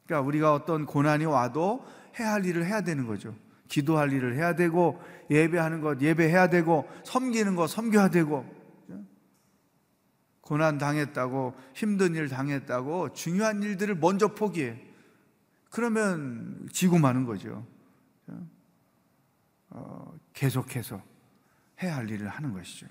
그러니까 0.06 0.28
우리가 0.28 0.54
어떤 0.54 0.86
고난이 0.86 1.26
와도 1.26 1.86
해야 2.20 2.34
할 2.34 2.46
일을 2.46 2.66
해야 2.66 2.82
되는 2.82 3.06
거죠. 3.06 3.36
기도할 3.68 4.14
일을 4.14 4.36
해야 4.36 4.56
되고 4.56 5.02
예배하는 5.30 5.82
것 5.82 6.02
예배해야 6.02 6.48
되고 6.48 6.88
섬기는 7.04 7.56
것 7.56 7.68
섬겨야 7.68 8.10
되고 8.10 8.46
고난 10.48 10.78
당했다고 10.78 11.56
힘든 11.74 12.16
일 12.16 12.30
당했다고 12.30 13.12
중요한 13.12 13.62
일들을 13.62 13.96
먼저 13.96 14.30
포기해. 14.30 14.82
그러면 15.70 16.70
지고 16.72 16.98
마는 16.98 17.26
거죠. 17.26 17.68
어, 19.70 20.18
계속해서 20.32 21.04
해야 21.84 21.98
할 21.98 22.10
일을 22.10 22.30
하는 22.30 22.54
것이죠. 22.54 22.88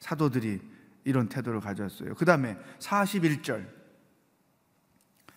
사도들이 0.00 0.60
이런 1.04 1.30
태도를 1.30 1.60
가졌어요. 1.60 2.14
그 2.14 2.26
다음에 2.26 2.58
41절 2.78 3.66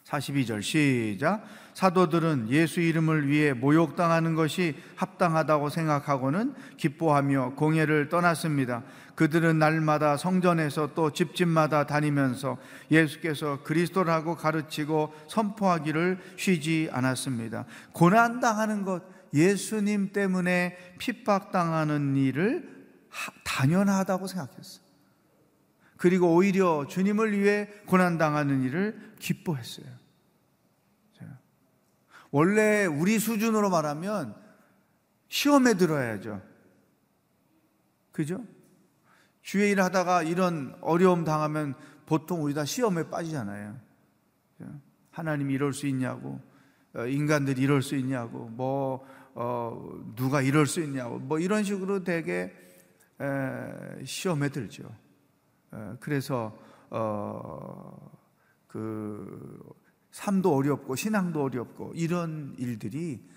42절 0.06 0.62
시작. 0.62 1.44
사도들은 1.74 2.50
예수 2.50 2.82
이름을 2.82 3.28
위해 3.28 3.54
모욕당하는 3.54 4.36
것이 4.36 4.76
합당하다고 4.96 5.70
생각하고는 5.70 6.54
기뻐하며 6.78 7.54
공예를 7.56 8.10
떠났습니다. 8.10 8.84
그들은 9.16 9.60
날마다 9.60 10.18
성전에서 10.18 10.94
또 10.96 11.12
집집마다 11.12 11.86
다니면서 11.86 12.58
예수께서 12.90 13.62
그리스도라고 13.64 14.36
가르치고 14.36 15.14
선포하기를 15.28 16.20
쉬지 16.38 16.90
않았습니다. 16.92 17.66
고난당하는 17.94 18.84
것, 18.84 19.04
예수님 19.34 20.12
때문에 20.12 20.78
핍박당하는 20.98 22.18
일을 22.18 22.70
당연하다고 23.44 24.28
생각했어요. 24.28 24.82
그리고 25.98 26.34
오히려 26.34 26.88
주님을 26.90 27.40
위해 27.40 27.70
고난당하는 27.86 28.64
일을 28.64 29.11
기뻐했어요. 29.22 29.86
원래 32.32 32.86
우리 32.86 33.20
수준으로 33.20 33.70
말하면 33.70 34.36
시험에 35.28 35.76
들어야죠. 35.76 36.42
그죠? 38.12 38.44
주의 39.42 39.72
일 39.72 39.82
하다가 39.82 40.24
이런 40.24 40.78
어려움 40.82 41.24
당하면 41.24 41.76
보통 42.06 42.44
우리 42.44 42.54
다 42.54 42.66
시험에 42.66 43.10
빠지잖아요. 43.10 43.78
하나님이 45.12 45.54
이럴 45.54 45.74
수 45.74 45.88
있냐고, 45.88 46.40
어, 46.94 47.06
인간들이 47.06 47.62
이럴 47.62 47.82
수 47.82 47.96
있냐고, 47.96 48.48
뭐, 48.48 49.06
어, 49.34 50.14
누가 50.16 50.42
이럴 50.42 50.68
수 50.68 50.82
있냐고, 50.82 51.20
뭐 51.20 51.40
이런 51.40 51.64
식으로 51.64 52.04
되게 52.04 52.54
에, 53.20 54.06
시험에 54.06 54.50
들죠. 54.50 54.84
에, 55.74 55.78
그래서, 56.00 56.58
어, 56.90 58.21
그, 58.72 59.60
삶도 60.12 60.56
어렵고 60.56 60.96
신앙도 60.96 61.44
어렵고 61.44 61.94
이런 61.96 62.56
일들이 62.58 63.28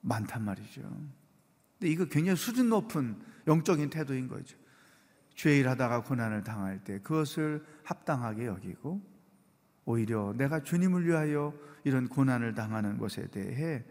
많단 0.00 0.44
말이죠. 0.44 0.82
근데 0.82 1.92
이거 1.92 2.04
굉장히 2.06 2.36
수준 2.36 2.68
높은 2.68 3.20
영적인 3.46 3.90
태도인 3.90 4.28
거죠. 4.28 4.56
죄일 5.34 5.68
하다가 5.68 6.02
고난을 6.02 6.42
당할 6.42 6.82
때 6.82 6.98
그것을 7.00 7.64
합당하게 7.84 8.46
여기고 8.46 9.00
오히려 9.84 10.34
내가 10.36 10.62
주님을 10.62 11.06
위하여 11.06 11.54
이런 11.84 12.08
고난을 12.08 12.54
당하는 12.54 12.98
것에 12.98 13.28
대해 13.28 13.84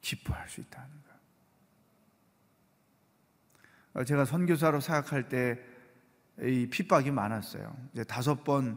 기뻐할 0.00 0.48
수 0.48 0.60
있다는 0.60 0.88
것. 0.88 1.08
어, 4.00 4.04
제가 4.04 4.26
선교사로 4.26 4.80
사역할 4.80 5.28
때 5.28 5.78
이 6.42 6.68
핍박이 6.70 7.10
많았어요. 7.10 7.76
이제 7.92 8.04
다섯 8.04 8.44
번 8.44 8.76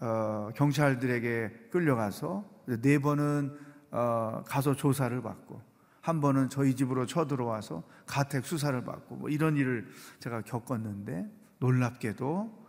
어, 0.00 0.50
경찰들에게 0.54 1.68
끌려가서 1.70 2.44
네 2.80 2.98
번은 2.98 3.58
어, 3.90 4.42
가서 4.46 4.74
조사를 4.74 5.20
받고 5.22 5.60
한 6.00 6.20
번은 6.20 6.48
저희 6.48 6.74
집으로 6.74 7.06
쳐들어와서 7.06 7.82
가택 8.06 8.44
수사를 8.44 8.82
받고 8.84 9.16
뭐 9.16 9.28
이런 9.28 9.56
일을 9.56 9.88
제가 10.20 10.42
겪었는데 10.42 11.26
놀랍게도 11.58 12.66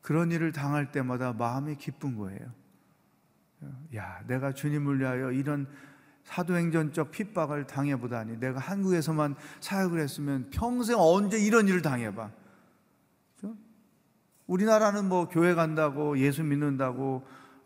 그런 0.00 0.30
일을 0.30 0.52
당할 0.52 0.92
때마다 0.92 1.32
마음이 1.32 1.76
기쁜 1.76 2.16
거예요. 2.16 2.52
야, 3.96 4.22
내가 4.26 4.52
주님을 4.52 5.00
위하여 5.00 5.32
이런 5.32 5.66
사도행전적 6.24 7.10
핍박을 7.10 7.66
당해보다니 7.66 8.38
내가 8.38 8.60
한국에서만 8.60 9.34
사역을 9.60 9.98
했으면 9.98 10.48
평생 10.50 10.96
언제 10.98 11.38
이런 11.38 11.66
일을 11.66 11.82
당해봐. 11.82 12.30
우리나라는 14.48 15.08
뭐 15.08 15.28
교회 15.28 15.54
간다고 15.54 16.18
예수 16.18 16.42
믿는다고 16.42 17.24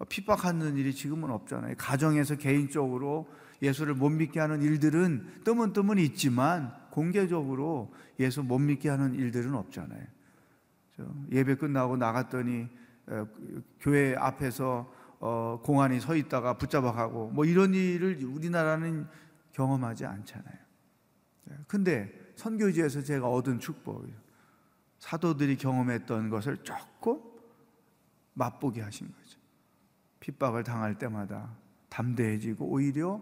핍박하는 0.09 0.77
일이 0.77 0.93
지금은 0.93 1.31
없잖아요. 1.31 1.77
가정에서 1.79 2.37
개인적으로 2.37 3.29
예수를 3.63 3.95
못 3.95 4.11
믿게 4.11 4.41
하는 4.41 4.61
일들은 4.61 5.43
뜨문뜨문 5.45 5.99
있지만 6.01 6.75
공개적으로 6.91 7.95
예수 8.19 8.43
못 8.43 8.59
믿게 8.59 8.89
하는 8.89 9.15
일들은 9.15 9.55
없잖아요. 9.55 10.05
예배 11.31 11.55
끝나고 11.55 11.97
나갔더니 11.97 12.69
교회 13.81 14.15
앞에서 14.17 14.93
어, 15.21 15.61
공안이 15.63 16.01
서 16.01 16.17
있다가 16.17 16.59
붙잡아 16.59 16.93
가고 16.93 17.29
뭐 17.29 17.45
이런 17.45 17.75
일을 17.75 18.25
우리나라는 18.25 19.07
경험하지 19.53 20.05
않잖아요. 20.05 20.57
근데 21.69 22.13
선교지에서 22.35 23.03
제가 23.03 23.29
얻은 23.29 23.61
축복, 23.61 24.09
사도들이 25.03 25.57
경험했던 25.57 26.31
것을 26.31 26.59
조금 26.59 27.21
맛보게 28.35 28.81
하신 28.83 29.09
거죠. 29.09 29.39
핍박을 30.21 30.63
당할 30.63 30.97
때마다 30.97 31.57
담대해지고 31.89 32.67
오히려 32.67 33.21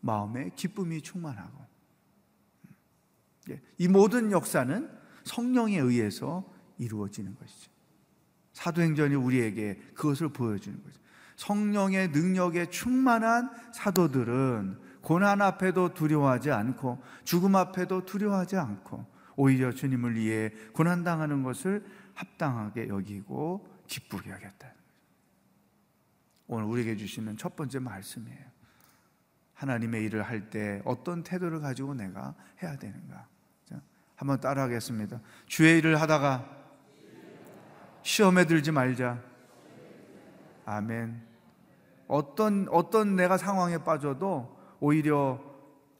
마음에 0.00 0.50
기쁨이 0.54 1.00
충만하고 1.00 1.64
예, 3.50 3.62
이 3.78 3.88
모든 3.88 4.32
역사는 4.32 4.90
성령에 5.24 5.78
의해서 5.78 6.44
이루어지는 6.76 7.34
것이죠. 7.36 7.70
사도행전이 8.52 9.14
우리에게 9.14 9.80
그것을 9.94 10.28
보여주는 10.28 10.80
거죠. 10.84 11.00
성령의 11.36 12.08
능력에 12.08 12.68
충만한 12.68 13.50
사도들은 13.72 14.78
고난 15.00 15.40
앞에도 15.40 15.94
두려워하지 15.94 16.50
않고 16.50 17.02
죽음 17.24 17.56
앞에도 17.56 18.04
두려워하지 18.04 18.56
않고 18.56 19.13
오히려 19.36 19.72
주님을 19.72 20.16
위해 20.16 20.50
고난 20.72 21.04
당하는 21.04 21.42
것을 21.42 21.84
합당하게 22.14 22.88
여기고 22.88 23.66
기쁘게 23.86 24.30
하겠다. 24.30 24.72
오늘 26.46 26.66
우리에게 26.66 26.96
주시는 26.96 27.36
첫 27.36 27.56
번째 27.56 27.78
말씀이에요. 27.78 28.54
하나님의 29.54 30.04
일을 30.04 30.22
할 30.22 30.50
때 30.50 30.82
어떤 30.84 31.22
태도를 31.22 31.60
가지고 31.60 31.94
내가 31.94 32.34
해야 32.62 32.76
되는가? 32.76 33.26
자, 33.66 33.80
한번 34.16 34.40
따라하겠습니다. 34.40 35.20
주의 35.46 35.78
일을 35.78 36.00
하다가 36.00 36.64
시험에 38.02 38.44
들지 38.44 38.70
말자. 38.72 39.22
아멘. 40.66 41.22
어떤 42.06 42.68
어떤 42.70 43.16
내가 43.16 43.38
상황에 43.38 43.78
빠져도 43.78 44.58
오히려 44.80 45.53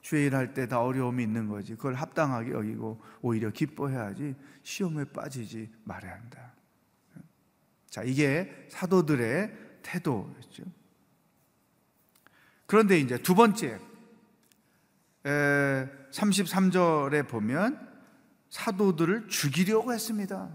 주의 0.05 0.27
일할 0.27 0.53
때 0.53 0.67
다 0.67 0.83
어려움이 0.83 1.23
있는 1.23 1.49
거지. 1.49 1.77
그걸 1.77 1.95
합당하게 1.95 2.53
여기고 2.53 3.01
오히려 3.23 3.51
기뻐해야지 3.51 4.35
시험에 4.63 5.05
빠지지 5.05 5.71
말아야 5.85 6.13
한다. 6.13 6.53
자, 7.89 8.03
이게 8.03 8.67
사도들의 8.69 9.51
태도였죠. 9.83 10.65
그런데 12.67 12.99
이제 12.99 13.17
두 13.17 13.35
번째 13.35 13.79
33절에 15.23 17.27
보면 17.27 17.89
사도들을 18.51 19.29
죽이려고 19.29 19.95
했습니다. 19.95 20.55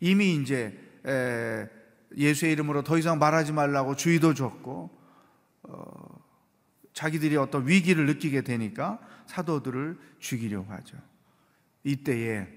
이미 0.00 0.34
이제 0.34 0.78
예수의 2.14 2.52
이름으로 2.52 2.82
더 2.82 2.98
이상 2.98 3.18
말하지 3.18 3.52
말라고 3.52 3.96
주의도 3.96 4.34
줬고 4.34 4.90
어, 5.62 6.17
자기들이 6.98 7.36
어떤 7.36 7.68
위기를 7.68 8.06
느끼게 8.06 8.40
되니까 8.40 8.98
사도들을 9.26 9.96
죽이려고 10.18 10.72
하죠. 10.72 10.96
이때에 11.84 12.48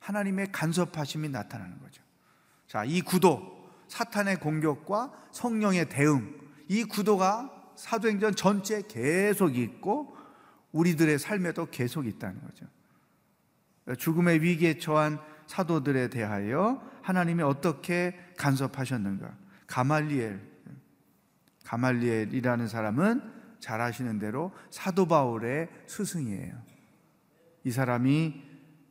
하나님의 0.00 0.50
간섭하심이 0.50 1.28
나타나는 1.28 1.78
거죠. 1.78 2.02
자, 2.66 2.82
이 2.82 3.02
구도, 3.02 3.70
사탄의 3.86 4.40
공격과 4.40 5.12
성령의 5.30 5.88
대응, 5.90 6.40
이 6.66 6.82
구도가 6.82 7.52
사도행전 7.76 8.34
전체 8.34 8.82
계속 8.82 9.56
있고 9.56 10.16
우리들의 10.72 11.20
삶에도 11.20 11.66
계속 11.70 12.08
있다는 12.08 12.40
거죠. 12.40 12.66
죽음의 13.96 14.42
위기에 14.42 14.78
처한 14.78 15.20
사도들에 15.46 16.08
대하여 16.08 16.82
하나님이 17.02 17.44
어떻게 17.44 18.18
간섭하셨는가? 18.38 19.32
가말리엘, 19.68 20.40
가말리엘이라는 21.62 22.66
사람은 22.66 23.41
잘 23.62 23.80
아시는 23.80 24.18
대로 24.18 24.52
사도 24.70 25.06
바울의 25.06 25.68
스승이에요. 25.86 26.52
이 27.64 27.70
사람이 27.70 28.42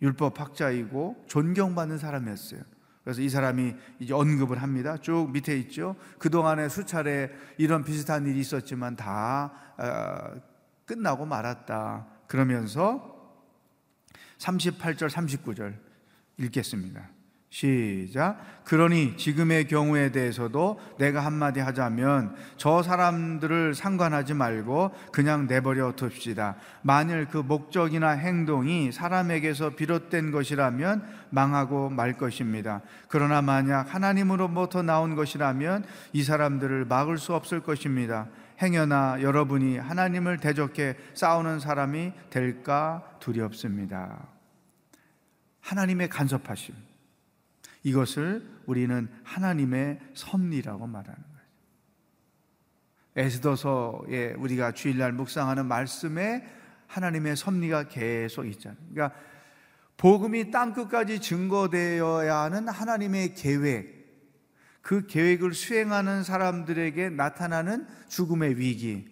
율법 0.02 0.40
학자이고 0.40 1.26
존경받는 1.28 1.98
사람이었어요. 1.98 2.62
그래서 3.04 3.22
이 3.22 3.28
사람이 3.28 3.76
이제 4.00 4.14
언급을 4.14 4.62
합니다. 4.62 4.96
쭉 4.98 5.30
밑에 5.32 5.58
있죠. 5.60 5.98
그동안에 6.20 6.70
수차례 6.70 7.32
이런 7.58 7.84
비슷한 7.84 8.26
일이 8.26 8.40
있었지만 8.40 8.96
다 8.96 9.52
어, 9.78 10.42
끝나고 10.86 11.26
말았다. 11.26 12.08
그러면서 12.28 13.36
38절, 14.38 15.10
39절 15.10 15.76
읽겠습니다. 16.38 17.10
시작. 17.52 18.64
그러니 18.64 19.18
지금의 19.18 19.68
경우에 19.68 20.14
대해서도 20.14 20.80
내가 20.98 21.26
한마디 21.26 21.60
하자면 21.60 22.34
저 22.56 22.82
사람들을 22.82 23.76
상관하지 23.76 24.34
말고 24.36 24.92
그냥 25.12 25.48
내버려 25.48 25.94
둡시다. 26.02 26.56
만일 26.82 27.26
그 27.26 27.38
목적이나 27.38 28.12
행동이 28.12 28.94
사람에게서 28.94 29.72
비롯된 29.72 30.32
것이라면 30.32 31.04
망하고 31.30 31.90
말 31.90 32.14
것입니다. 32.14 32.82
그러나 33.10 33.42
만약 33.42 33.94
하나님으로부터 33.94 34.82
나온 34.82 35.16
것이라면 35.16 35.84
이 36.14 36.24
사람들을 36.24 36.86
막을 36.86 37.18
수 37.18 37.36
없을 37.36 37.60
것입니다. 37.60 38.28
행여나 38.62 39.22
여러분이 39.22 39.78
하나님을 39.78 40.38
대적해 40.38 40.96
싸우는 41.16 41.60
사람이 41.60 42.14
될까 42.30 43.04
두렵습니다. 43.20 44.26
하나님의 45.60 46.08
간섭하심. 46.08 46.91
이것을 47.84 48.48
우리는 48.66 49.10
하나님의 49.24 50.00
섭리라고 50.14 50.88
말하는 50.88 51.16
거예요. 51.16 51.32
에스더서에 53.16 54.34
우리가 54.38 54.72
주일날 54.72 55.12
묵상하는 55.14 55.66
말씀에 55.66 56.48
하나님의 56.88 57.36
섭리가 57.36 57.88
계속 57.88 58.46
있잖아요. 58.46 58.78
그러니까 58.92 59.18
복음이 59.98 60.52
땅 60.52 60.74
끝까지 60.74 61.22
증거되어야 61.22 62.36
하는 62.38 62.68
하나님의 62.68 63.36
계획, 63.36 64.02
그 64.82 65.06
계획을 65.06 65.54
수행하는 65.54 66.24
사람들에게 66.24 67.10
나타나는 67.12 67.88
죽음의 68.10 68.58
위기, 68.58 69.08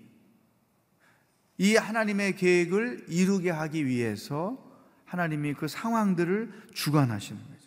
이 1.58 1.76
하나님의 1.76 2.38
계획을 2.38 3.06
이루게 3.10 3.50
하기 3.52 3.86
위해서 3.86 4.66
하나님이 5.06 5.54
그 5.54 5.68
상황들을 5.68 6.70
주관하시는 6.74 7.42
거예요. 7.42 7.59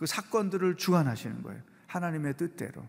그 0.00 0.06
사건들을 0.06 0.76
주관하시는 0.76 1.42
거예요. 1.42 1.60
하나님의 1.86 2.38
뜻대로. 2.38 2.88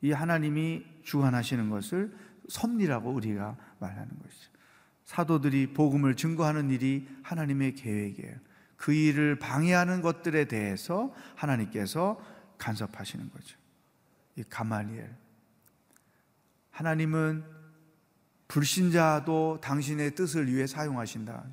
이 0.00 0.12
하나님이 0.12 0.82
주관하시는 1.02 1.68
것을 1.68 2.16
섭리라고 2.48 3.12
우리가 3.12 3.58
말하는 3.80 4.08
것이죠. 4.22 4.50
사도들이 5.04 5.74
복음을 5.74 6.16
증거하는 6.16 6.70
일이 6.70 7.06
하나님의 7.22 7.74
계획이에요. 7.74 8.34
그 8.76 8.94
일을 8.94 9.38
방해하는 9.38 10.00
것들에 10.00 10.46
대해서 10.46 11.14
하나님께서 11.34 12.18
간섭하시는 12.56 13.30
거죠. 13.30 13.58
이 14.36 14.42
가말리엘. 14.44 15.14
하나님은 16.70 17.44
불신자도 18.48 19.58
당신의 19.60 20.14
뜻을 20.14 20.50
위해 20.50 20.66
사용하신다. 20.66 21.44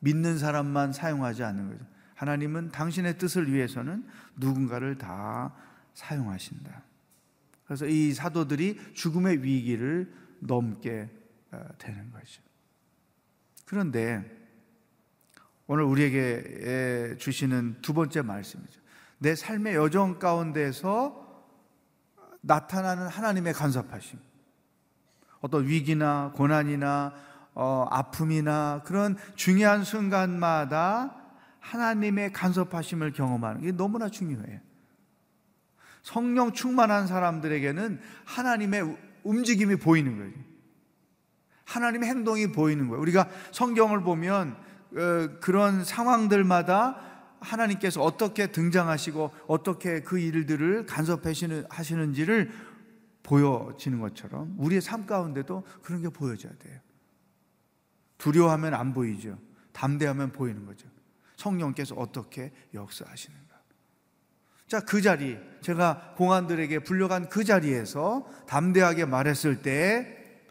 믿는 0.00 0.36
사람만 0.36 0.92
사용하지 0.92 1.44
않는 1.44 1.70
거죠. 1.70 1.97
하나님은 2.18 2.70
당신의 2.70 3.16
뜻을 3.16 3.52
위해서는 3.52 4.04
누군가를 4.36 4.98
다 4.98 5.54
사용하신다. 5.94 6.82
그래서 7.64 7.86
이 7.86 8.12
사도들이 8.12 8.92
죽음의 8.94 9.44
위기를 9.44 10.12
넘게 10.40 11.08
어, 11.52 11.64
되는 11.78 12.10
거죠. 12.10 12.42
그런데 13.66 14.36
오늘 15.68 15.84
우리에게 15.84 17.16
주시는 17.18 17.82
두 17.82 17.94
번째 17.94 18.22
말씀이죠. 18.22 18.80
내 19.18 19.36
삶의 19.36 19.76
여정 19.76 20.18
가운데서 20.18 21.46
나타나는 22.40 23.06
하나님의 23.06 23.52
간섭하심. 23.52 24.18
어떤 25.40 25.68
위기나 25.68 26.32
고난이나 26.34 27.14
어, 27.54 27.86
아픔이나 27.90 28.82
그런 28.84 29.16
중요한 29.36 29.84
순간마다 29.84 31.17
하나님의 31.60 32.32
간섭하심을 32.32 33.12
경험하는 33.12 33.62
게 33.62 33.72
너무나 33.72 34.08
중요해요. 34.08 34.60
성령 36.02 36.52
충만한 36.52 37.06
사람들에게는 37.06 38.00
하나님의 38.24 38.96
움직임이 39.24 39.76
보이는 39.76 40.16
거예요. 40.16 40.32
하나님의 41.64 42.08
행동이 42.08 42.52
보이는 42.52 42.88
거예요. 42.88 43.00
우리가 43.02 43.28
성경을 43.52 44.02
보면 44.02 44.56
어, 44.96 45.38
그런 45.40 45.84
상황들마다 45.84 46.98
하나님께서 47.40 48.02
어떻게 48.02 48.50
등장하시고 48.50 49.30
어떻게 49.46 50.00
그 50.02 50.18
일들을 50.18 50.86
간섭하시는지를 50.86 52.50
보여지는 53.22 54.00
것처럼 54.00 54.54
우리의 54.58 54.80
삶 54.80 55.06
가운데도 55.06 55.64
그런 55.82 56.00
게 56.00 56.08
보여져야 56.08 56.52
돼요. 56.58 56.80
두려워하면 58.16 58.74
안 58.74 58.94
보이죠. 58.94 59.38
담대하면 59.72 60.32
보이는 60.32 60.64
거죠. 60.64 60.88
성령께서 61.38 61.94
어떻게 61.94 62.52
역사하시는가. 62.74 63.48
자, 64.66 64.80
그 64.80 65.00
자리, 65.00 65.38
제가 65.62 66.14
공안들에게 66.16 66.80
불려간 66.80 67.28
그 67.28 67.44
자리에서 67.44 68.28
담대하게 68.46 69.06
말했을 69.06 69.62
때, 69.62 70.42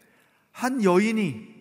한 0.50 0.82
여인이 0.82 1.56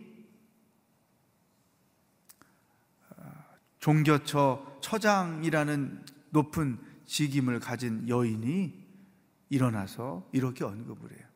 종교처 3.79 4.79
처장이라는 4.81 6.05
높은 6.31 6.79
직임을 7.05 7.59
가진 7.59 8.07
여인이 8.09 8.87
일어나서 9.49 10.27
이렇게 10.31 10.63
언급을 10.63 11.11
해요. 11.11 11.27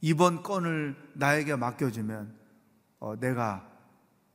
이번 0.00 0.42
건을 0.42 0.96
나에게 1.14 1.56
맡겨주면 1.56 2.34
어, 3.00 3.18
내가 3.20 3.70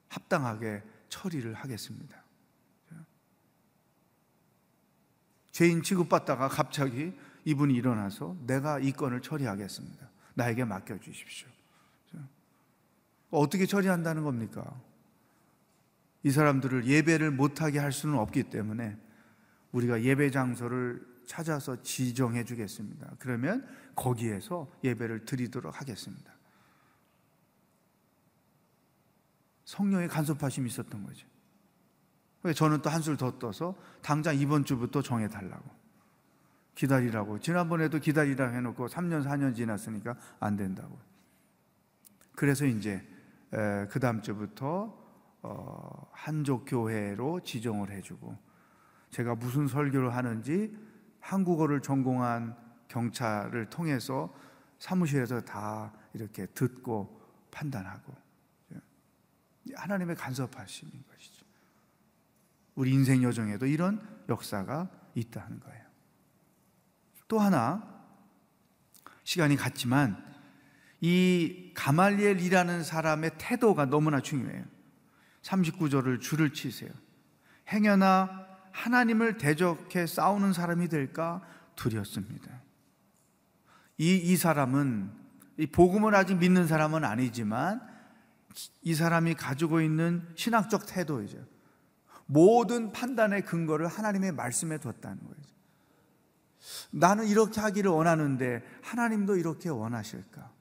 합당하게 0.09 0.83
처리를 1.09 1.53
하겠습니다. 1.53 2.26
죄인 5.57 5.81
취급받다가 5.81 6.49
갑자기 6.49 7.17
이분이 7.43 7.73
일어나서 7.73 8.37
내가 8.45 8.77
이 8.77 8.91
건을 8.91 9.23
처리하겠습니다. 9.23 10.07
나에게 10.35 10.65
맡겨주십시오. 10.65 11.47
어떻게 13.31 13.65
처리한다는 13.65 14.23
겁니까? 14.23 14.79
이 16.21 16.29
사람들을 16.29 16.85
예배를 16.85 17.31
못하게 17.31 17.79
할 17.79 17.91
수는 17.91 18.19
없기 18.19 18.51
때문에 18.51 18.99
우리가 19.71 20.03
예배 20.03 20.29
장소를 20.29 21.03
찾아서 21.25 21.81
지정해 21.81 22.43
주겠습니다. 22.43 23.15
그러면 23.17 23.67
거기에서 23.95 24.71
예배를 24.83 25.25
드리도록 25.25 25.81
하겠습니다. 25.81 26.35
성령의 29.65 30.07
간섭하심이 30.07 30.69
있었던 30.69 31.03
거죠. 31.03 31.27
저는 32.55 32.81
또 32.81 32.89
한술 32.89 33.17
더 33.17 33.37
떠서 33.39 33.75
당장 34.01 34.35
이번 34.37 34.63
주부터 34.63 35.01
정해달라고. 35.01 35.69
기다리라고. 36.75 37.39
지난번에도 37.39 37.99
기다리라 37.99 38.49
해놓고 38.49 38.87
3년, 38.87 39.25
4년 39.25 39.55
지났으니까 39.55 40.15
안 40.39 40.55
된다고. 40.55 40.99
그래서 42.35 42.65
이제 42.65 43.05
그 43.89 43.99
다음 43.99 44.21
주부터 44.21 45.07
어, 45.41 46.09
한족 46.11 46.65
교회로 46.67 47.41
지정을 47.41 47.91
해주고 47.91 48.37
제가 49.11 49.35
무슨 49.35 49.67
설교를 49.67 50.15
하는지 50.15 50.75
한국어를 51.19 51.81
전공한 51.81 52.55
경찰을 52.87 53.69
통해서 53.69 54.33
사무실에서 54.79 55.41
다 55.41 55.93
이렇게 56.13 56.45
듣고 56.47 57.21
판단하고 57.51 58.13
하나님의 59.75 60.15
간섭하심인 60.15 61.03
것이죠. 61.09 61.36
우리 62.77 62.91
인생 62.91 63.23
여정에도 63.23 63.65
이런 63.65 63.99
역사가 64.29 64.87
있다는 65.15 65.59
거예요. 65.59 65.83
또 67.27 67.39
하나 67.39 67.83
시간이 69.23 69.55
갔지만 69.55 70.23
이 71.01 71.71
가말리엘이라는 71.73 72.83
사람의 72.83 73.31
태도가 73.39 73.85
너무나 73.85 74.21
중요해요. 74.21 74.63
39절을 75.41 76.21
줄을 76.21 76.53
치세요. 76.53 76.91
행여나 77.67 78.47
하나님을 78.71 79.39
대적해 79.39 80.05
싸우는 80.05 80.53
사람이 80.53 80.87
될까 80.87 81.41
두렵습니다. 81.75 82.61
이, 83.97 84.15
이 84.17 84.37
사람은 84.37 85.11
이 85.57 85.65
복음을 85.65 86.13
아직 86.13 86.37
믿는 86.37 86.67
사람은 86.67 87.03
아니지만 87.03 87.81
이 88.83 88.93
사람이 88.93 89.33
가지고 89.33 89.81
있는 89.81 90.27
신학적 90.35 90.85
태도이죠. 90.85 91.56
모든 92.27 92.91
판단의 92.91 93.45
근거를 93.45 93.87
하나님의 93.87 94.33
말씀에 94.33 94.77
뒀다는 94.77 95.17
거예요. 95.17 95.47
나는 96.91 97.25
이렇게 97.27 97.59
하기를 97.61 97.89
원하는데 97.89 98.63
하나님도 98.83 99.37
이렇게 99.37 99.69
원하실까? 99.69 100.51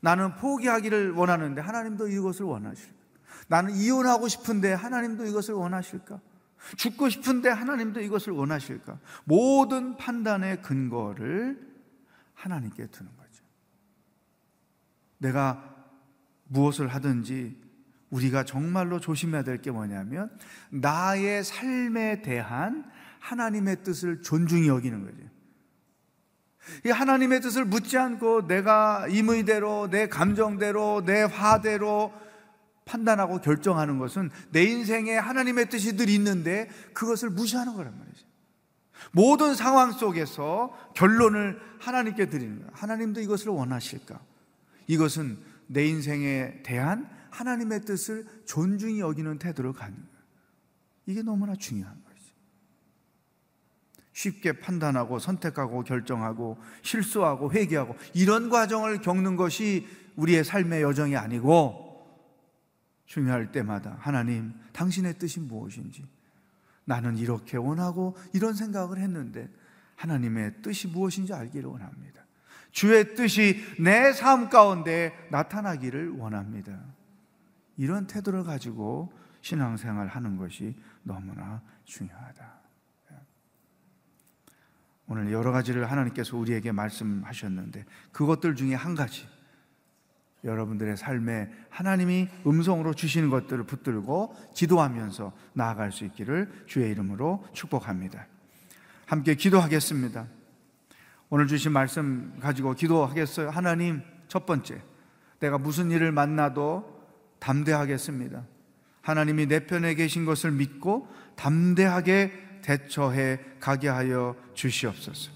나는 0.00 0.36
포기하기를 0.36 1.12
원하는데 1.12 1.60
하나님도 1.60 2.08
이것을 2.08 2.46
원하실까? 2.46 3.00
나는 3.48 3.74
이혼하고 3.74 4.28
싶은데 4.28 4.72
하나님도 4.72 5.26
이것을 5.26 5.54
원하실까? 5.54 6.20
죽고 6.76 7.08
싶은데 7.08 7.48
하나님도 7.48 8.00
이것을 8.00 8.32
원하실까? 8.32 8.98
모든 9.24 9.96
판단의 9.96 10.62
근거를 10.62 11.68
하나님께 12.34 12.86
두는 12.86 13.10
거죠. 13.16 13.44
내가 15.18 15.76
무엇을 16.44 16.88
하든지 16.88 17.69
우리가 18.10 18.44
정말로 18.44 19.00
조심해야 19.00 19.42
될 19.42 19.62
게 19.62 19.70
뭐냐면 19.70 20.30
나의 20.70 21.44
삶에 21.44 22.22
대한 22.22 22.84
하나님의 23.20 23.82
뜻을 23.82 24.22
존중히 24.22 24.68
여기는 24.68 25.04
거죠. 25.04 25.30
이 26.84 26.90
하나님의 26.90 27.40
뜻을 27.40 27.64
묻지 27.64 27.98
않고 27.98 28.46
내가 28.46 29.06
임의대로 29.08 29.88
내 29.90 30.08
감정대로 30.08 31.04
내 31.04 31.22
화대로 31.22 32.12
판단하고 32.84 33.40
결정하는 33.40 33.98
것은 33.98 34.30
내 34.50 34.64
인생에 34.64 35.16
하나님의 35.16 35.68
뜻이 35.68 35.96
늘 35.96 36.08
있는데 36.10 36.68
그것을 36.92 37.30
무시하는 37.30 37.74
거란 37.74 37.96
말이죠. 37.98 38.26
모든 39.12 39.54
상황 39.54 39.92
속에서 39.92 40.76
결론을 40.94 41.60
하나님께 41.78 42.26
드리는 42.26 42.58
거예요. 42.58 42.70
하나님도 42.72 43.20
이것을 43.20 43.48
원하실까? 43.48 44.20
이것은 44.86 45.38
내 45.66 45.86
인생에 45.86 46.62
대한 46.62 47.08
하나님의 47.40 47.80
뜻을 47.82 48.26
존중히 48.44 49.00
여기는 49.00 49.38
가는 49.38 49.72
거예요. 49.72 50.20
이게 51.06 51.22
너무나 51.22 51.56
중요한 51.56 51.92
거예요. 51.94 52.10
쉽게 54.12 54.60
판단하고 54.60 55.18
선택하고 55.18 55.82
결정하고 55.82 56.58
실수하고 56.82 57.52
회개하고 57.52 57.96
이런 58.12 58.50
과정을 58.50 59.00
겪는 59.00 59.36
것이 59.36 59.86
우리의 60.16 60.44
삶의 60.44 60.82
여정이 60.82 61.16
아니고 61.16 61.88
중요할 63.06 63.50
때마다 63.50 63.96
하나님 63.98 64.52
당신의 64.72 65.18
뜻이 65.18 65.40
무엇인지 65.40 66.04
나는 66.84 67.16
이렇게 67.16 67.56
원하고 67.56 68.16
이런 68.34 68.52
생각을 68.52 68.98
했는데 68.98 69.48
하나님의 69.96 70.60
뜻이 70.62 70.88
무엇인지 70.88 71.32
알기를 71.32 71.70
원합니다. 71.70 72.26
주의 72.72 73.14
뜻이 73.14 73.56
내 73.78 74.12
삶 74.12 74.50
가운데 74.50 75.12
나타나기를 75.30 76.10
원합니다. 76.10 76.99
이런 77.76 78.06
태도를 78.06 78.44
가지고 78.44 79.12
신앙생활 79.40 80.08
하는 80.08 80.36
것이 80.36 80.76
너무나 81.02 81.62
중요하다. 81.84 82.60
오늘 85.08 85.32
여러 85.32 85.50
가지를 85.50 85.90
하나님께서 85.90 86.36
우리에게 86.36 86.70
말씀하셨는데 86.70 87.84
그것들 88.12 88.54
중에 88.54 88.74
한 88.74 88.94
가지 88.94 89.26
여러분들의 90.44 90.96
삶에 90.96 91.50
하나님이 91.68 92.28
음성으로 92.46 92.94
주시는 92.94 93.28
것들을 93.28 93.64
붙들고 93.64 94.36
기도하면서 94.54 95.32
나아갈 95.52 95.90
수 95.90 96.04
있기를 96.04 96.64
주의 96.66 96.90
이름으로 96.90 97.44
축복합니다. 97.52 98.26
함께 99.04 99.34
기도하겠습니다. 99.34 100.28
오늘 101.28 101.48
주신 101.48 101.72
말씀 101.72 102.38
가지고 102.40 102.74
기도하겠어요. 102.74 103.50
하나님, 103.50 104.02
첫 104.28 104.46
번째, 104.46 104.80
내가 105.40 105.58
무슨 105.58 105.90
일을 105.90 106.12
만나도 106.12 106.99
담대하겠습니다. 107.40 108.44
하나님이 109.02 109.46
내 109.46 109.60
편에 109.66 109.94
계신 109.94 110.24
것을 110.24 110.52
믿고 110.52 111.08
담대하게 111.36 112.32
대처해 112.62 113.40
가게 113.58 113.88
하여 113.88 114.36
주시옵소서. 114.54 115.32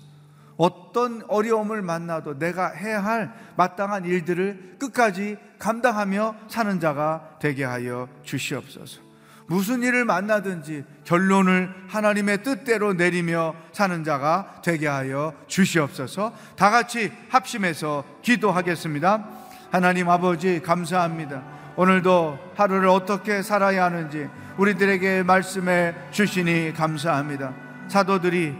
어떤 0.56 1.22
어려움을 1.28 1.82
만나도 1.82 2.38
내가 2.38 2.68
해야 2.68 3.02
할 3.02 3.34
마땅한 3.56 4.04
일들을 4.04 4.76
끝까지 4.78 5.36
감당하며 5.58 6.36
사는 6.48 6.78
자가 6.78 7.38
되게 7.40 7.64
하여 7.64 8.08
주시옵소서. 8.22 9.00
무슨 9.46 9.82
일을 9.82 10.04
만나든지 10.04 10.84
결론을 11.04 11.74
하나님의 11.88 12.42
뜻대로 12.42 12.94
내리며 12.94 13.54
사는 13.72 14.04
자가 14.04 14.62
되게 14.64 14.86
하여 14.86 15.34
주시옵소서. 15.48 16.34
다 16.56 16.70
같이 16.70 17.12
합심해서 17.28 18.04
기도하겠습니다. 18.22 19.28
하나님 19.70 20.08
아버지 20.08 20.62
감사합니다. 20.62 21.42
오늘도 21.76 22.52
하루를 22.56 22.88
어떻게 22.88 23.42
살아야 23.42 23.84
하는지 23.84 24.28
우리들에게 24.56 25.24
말씀해 25.24 25.94
주시니 26.10 26.72
감사합니다. 26.74 27.52
사도들이 27.88 28.56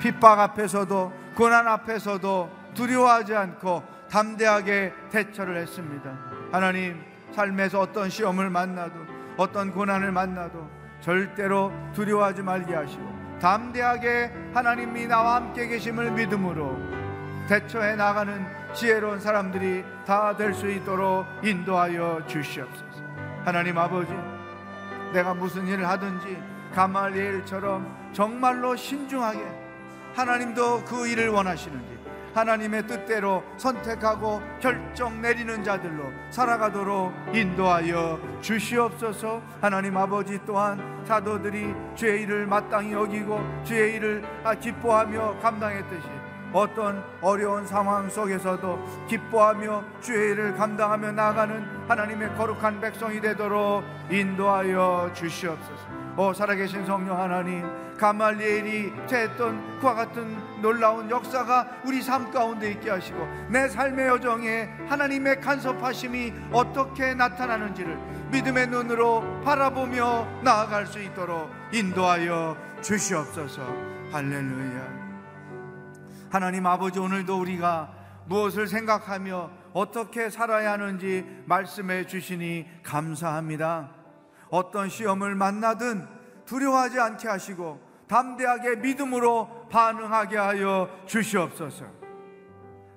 핍박 0.00 0.40
앞에서도 0.40 1.12
고난 1.34 1.68
앞에서도 1.68 2.50
두려워하지 2.74 3.34
않고 3.34 3.82
담대하게 4.10 4.92
대처를 5.10 5.56
했습니다. 5.58 6.10
하나님, 6.50 7.00
삶에서 7.34 7.80
어떤 7.80 8.10
시험을 8.10 8.50
만나도 8.50 8.94
어떤 9.36 9.70
고난을 9.72 10.12
만나도 10.12 10.68
절대로 11.00 11.72
두려워하지 11.94 12.42
말게 12.42 12.74
하시고 12.74 13.38
담대하게 13.40 14.30
하나님이 14.54 15.06
나와 15.06 15.36
함께 15.36 15.66
계심을 15.66 16.12
믿음으로 16.12 16.76
대처해 17.48 17.96
나가는 17.96 18.61
지혜로운 18.74 19.20
사람들이 19.20 19.84
다 20.06 20.34
될 20.36 20.52
수 20.54 20.70
있도록 20.70 21.26
인도하여 21.42 22.22
주시옵소서. 22.26 23.02
하나님 23.44 23.76
아버지, 23.78 24.12
내가 25.12 25.34
무슨 25.34 25.66
일을 25.66 25.86
하든지 25.88 26.38
가말리엘처럼 26.74 28.10
정말로 28.12 28.74
신중하게 28.76 29.40
하나님도 30.14 30.84
그 30.84 31.06
일을 31.06 31.28
원하시는지 31.28 31.92
하나님의 32.34 32.86
뜻대로 32.86 33.44
선택하고 33.58 34.40
결정 34.58 35.20
내리는 35.20 35.62
자들로 35.62 36.04
살아가도록 36.30 37.12
인도하여 37.34 38.18
주시옵소서. 38.40 39.42
하나님 39.60 39.96
아버지 39.98 40.38
또한 40.46 41.04
사도들이 41.06 41.74
주의 41.94 42.22
일을 42.22 42.46
마땅히 42.46 42.92
여기고 42.92 43.38
주의 43.64 43.96
일을 43.96 44.24
아, 44.44 44.54
기뻐하며 44.54 45.40
감당했듯이 45.42 46.08
어떤 46.52 47.04
어려운 47.20 47.66
상황 47.66 48.08
속에서도 48.08 49.06
기뻐하며 49.08 49.84
주의 50.00 50.32
일을 50.32 50.56
감당하며 50.56 51.12
나아가는 51.12 51.64
하나님의 51.88 52.34
거룩한 52.36 52.80
백성이 52.80 53.20
되도록 53.20 53.84
인도하여 54.10 55.10
주시옵소서. 55.14 56.02
오 56.16 56.32
살아계신 56.32 56.84
성령 56.84 57.18
하나님 57.18 57.64
가말리엘이 57.96 58.92
했던 59.10 59.78
그와 59.80 59.94
같은 59.94 60.36
놀라운 60.60 61.08
역사가 61.08 61.80
우리 61.84 62.02
삶 62.02 62.30
가운데 62.30 62.70
있게 62.72 62.90
하시고 62.90 63.18
내 63.48 63.68
삶의 63.68 64.08
여정에 64.08 64.68
하나님의 64.88 65.40
간섭하심이 65.40 66.32
어떻게 66.52 67.14
나타나는지를 67.14 67.96
믿음의 68.30 68.68
눈으로 68.68 69.42
바라보며 69.44 70.26
나아갈 70.42 70.86
수 70.86 71.00
있도록 71.00 71.50
인도하여 71.72 72.56
주시옵소서 72.82 73.62
할렐루야 74.12 75.01
하나님 76.32 76.64
아버지 76.64 76.98
오늘도 76.98 77.38
우리가 77.40 77.92
무엇을 78.24 78.66
생각하며 78.66 79.50
어떻게 79.74 80.30
살아야 80.30 80.72
하는지 80.72 81.26
말씀해 81.44 82.06
주시니 82.06 82.66
감사합니다. 82.82 83.90
어떤 84.48 84.88
시험을 84.88 85.34
만나든 85.34 86.08
두려워하지 86.46 86.98
않게 86.98 87.28
하시고 87.28 87.82
담대하게 88.08 88.76
믿음으로 88.76 89.68
반응하게 89.70 90.38
하여 90.38 90.88
주시옵소서. 91.04 91.84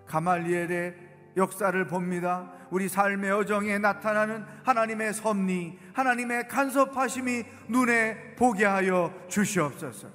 가말리엘의 0.05 0.95
역사를 1.35 1.87
봅니다. 1.87 2.49
우리 2.71 2.87
삶의 2.87 3.31
여정에 3.31 3.79
나타나는 3.79 4.45
하나님의 4.63 5.13
섭리, 5.13 5.77
하나님의 5.91 6.47
간섭하심이 6.47 7.43
눈에 7.67 8.35
보게 8.37 8.63
하여 8.63 9.13
주시옵소서. 9.27 10.07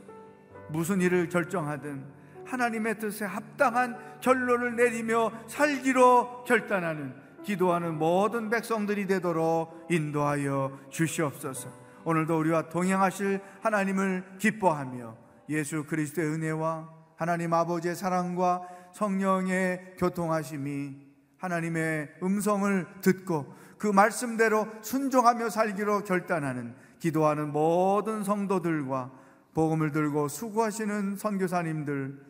무슨 0.70 1.02
일을 1.02 1.28
결정하든 1.28 2.19
하나님의 2.50 2.98
뜻에 2.98 3.24
합당한 3.24 3.96
결론을 4.20 4.76
내리며 4.76 5.30
살기로 5.46 6.44
결단하는 6.44 7.14
기도하는 7.44 7.96
모든 7.96 8.50
백성들이 8.50 9.06
되도록 9.06 9.86
인도하여 9.88 10.78
주시옵소서. 10.90 11.70
오늘도 12.04 12.38
우리와 12.38 12.68
동행하실 12.68 13.40
하나님을 13.62 14.24
기뻐하며 14.38 15.16
예수 15.48 15.84
그리스도의 15.84 16.28
은혜와 16.28 16.88
하나님 17.16 17.52
아버지의 17.52 17.94
사랑과 17.94 18.62
성령의 18.92 19.94
교통하심이 19.98 20.96
하나님의 21.38 22.16
음성을 22.22 22.86
듣고 23.00 23.54
그 23.78 23.86
말씀대로 23.86 24.66
순종하며 24.82 25.50
살기로 25.50 26.04
결단하는 26.04 26.74
기도하는 26.98 27.52
모든 27.52 28.24
성도들과 28.24 29.10
복음을 29.54 29.90
들고 29.90 30.28
수고하시는 30.28 31.16
선교사님들 31.16 32.30